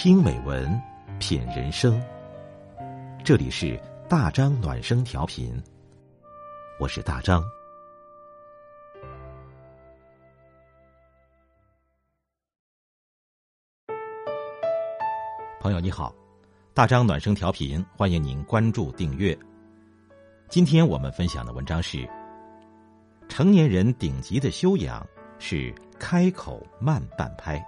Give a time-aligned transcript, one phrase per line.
[0.00, 0.80] 听美文，
[1.18, 2.00] 品人生。
[3.24, 3.76] 这里是
[4.08, 5.60] 大张暖声调频，
[6.78, 7.42] 我是大张。
[15.58, 16.14] 朋友你好，
[16.72, 19.36] 大张暖声调频，欢迎您关注订阅。
[20.48, 22.08] 今天我们分享的文章是：
[23.28, 25.04] 成年人顶级的修养
[25.40, 27.60] 是开口慢半拍。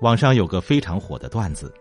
[0.00, 1.72] 网上有个非常火的段子：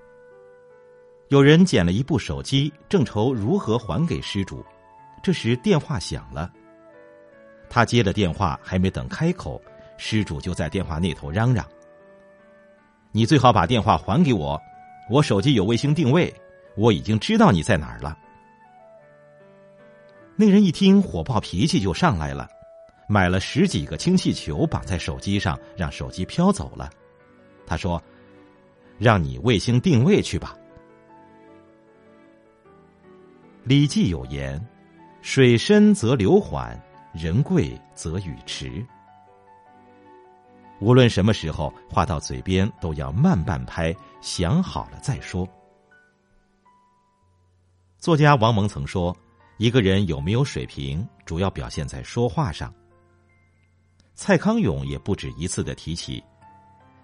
[1.29, 4.63] 有人捡了一部手机，正愁如何还给失主，
[5.23, 6.51] 这时电话响了。
[7.69, 9.61] 他接了电话，还没等开口，
[9.97, 11.65] 失主就在电话那头嚷嚷
[13.13, 14.59] ：“你最好把电话还给我，
[15.09, 16.33] 我手机有卫星定位，
[16.75, 18.17] 我已经知道你在哪儿了。”
[20.35, 22.49] 那人一听，火爆脾气就上来了，
[23.07, 26.89] 买了十几个氢气球绑在手机上，让手机飘走了。
[27.70, 28.01] 他说
[28.98, 30.57] ：“让你卫星定位去吧。”
[33.70, 34.59] 《礼记》有言
[35.21, 36.81] ：“水深则流缓，
[37.13, 38.84] 人贵则语迟。”
[40.81, 45.48] 无论什么时候，话到嘴边都要慢半拍，想好了再说。
[47.99, 49.15] 作家王蒙曾说
[49.59, 52.73] ：“一个人有没有水平，主要表现在说话上。”
[54.15, 56.23] 蔡康永也不止一次的提起。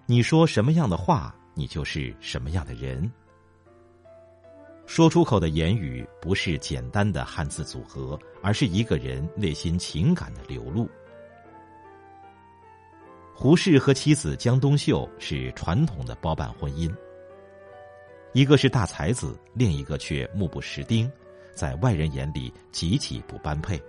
[0.08, 3.12] 你说什么样的话，你就是什么样的人。
[4.86, 10.88] 说出口的言语不是简单的汉字组合，而是一个人内心情感的流露。
[13.34, 16.94] 胡适和妻子江冬秀是传统的包办婚姻，
[18.32, 21.12] 一个是大才子，另一个却目不识丁，
[21.52, 23.82] 在外人眼里极其不般配。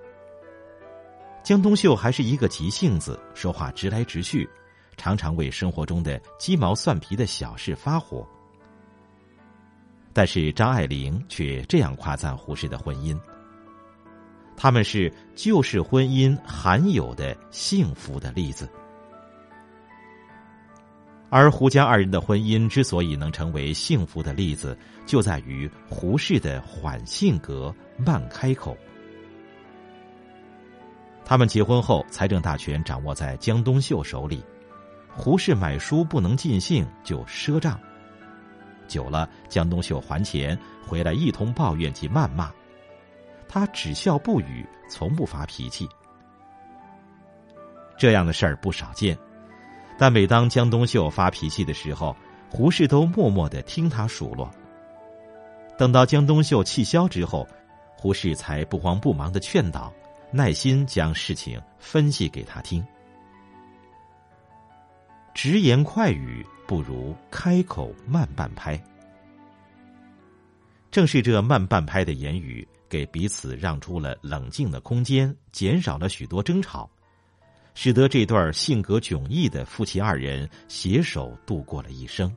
[1.44, 4.48] 江冬秀还是一个急性子，说话直来直去。
[4.96, 8.26] 常常为生活中的鸡毛蒜皮的小事发火，
[10.12, 13.18] 但是张爱玲却这样夸赞胡适的婚姻：
[14.56, 18.68] 他们是旧式婚姻罕有的幸福的例子。
[21.28, 28.76] 而胡江二人的婚姻之所以能成为幸福的例子，就在于胡适的缓性格、慢开口。
[31.24, 34.42] 他们结婚后，财政大权掌握在江冬秀手里。
[35.16, 37.80] 胡适买书不能尽兴，就赊账。
[38.86, 40.56] 久了，江冬秀还钱
[40.86, 42.52] 回来，一通抱怨及谩骂，
[43.48, 45.88] 他只笑不语，从不发脾气。
[47.96, 49.16] 这样的事儿不少见，
[49.98, 52.14] 但每当江冬秀发脾气的时候，
[52.50, 54.50] 胡适都默默的听他数落。
[55.78, 57.48] 等到江冬秀气消之后，
[57.96, 59.92] 胡适才不慌不忙的劝导，
[60.30, 62.86] 耐心将事情分析给他听。
[65.36, 68.82] 直言快语不如开口慢半拍。
[70.90, 76.88] 正是这慢半拍的言语，给彼此让出了冷静的空间，减少了许多争吵，
[77.74, 82.34] 使得这对性格迥异的夫妻二人携手度过了一生。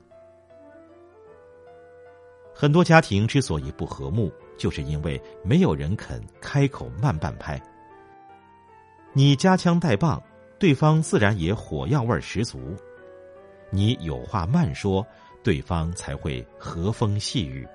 [2.53, 7.57] 很多家庭之所以不和睦，就是因为没有人肯开口慢半拍。
[9.13, 10.21] 你夹枪带棒，
[10.59, 12.75] 对方自然也火药味十足。
[13.71, 15.05] 你有话慢说，
[15.43, 17.67] 对方才会和风细雨。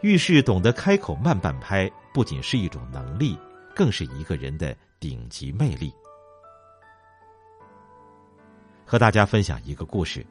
[0.00, 3.38] 遇事懂得开口慢半拍，不仅是一种能力，
[3.74, 5.92] 更是一个人的顶级魅力。
[8.84, 10.26] 和大家分享一个故事：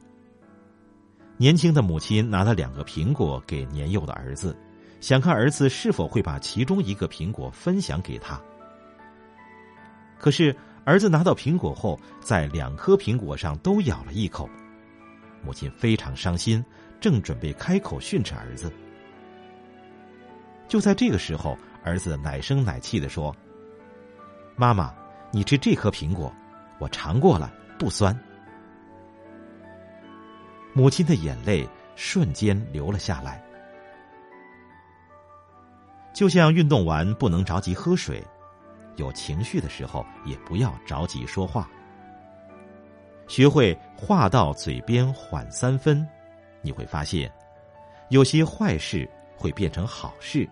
[1.36, 4.56] 年轻的母亲拿了两个苹果给年幼的儿子，
[5.00, 8.40] 想看儿子是否会把其中一个苹果分享给他。
[10.18, 10.54] 可是。
[10.84, 14.48] 儿子拿到苹果后，在两颗苹果上都咬了一口，
[15.42, 16.64] 母亲非常伤心，
[17.00, 18.72] 正准备开口训斥儿子。
[20.66, 23.34] 就在这个时候，儿子奶声奶气的说
[24.56, 24.92] ：“妈妈，
[25.30, 26.34] 你吃这颗苹果，
[26.78, 28.18] 我尝过了，不酸。”
[30.74, 33.40] 母亲的眼泪瞬间流了下来，
[36.12, 38.20] 就像运动完不能着急喝水。
[38.96, 41.68] 有情绪的时候，也不要着急说话。
[43.28, 46.06] 学会话到嘴边缓三分，
[46.60, 47.32] 你会发现，
[48.10, 50.48] 有些坏事会变成好事，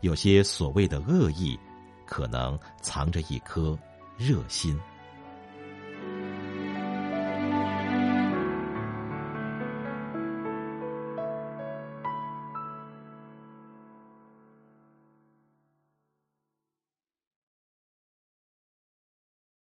[0.00, 1.58] 有些所谓的恶意，
[2.06, 3.76] 可能藏着一颗
[4.16, 4.78] 热心。